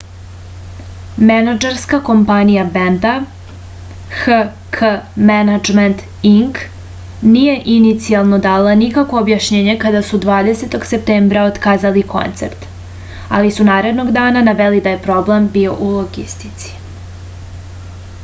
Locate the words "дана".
14.19-14.45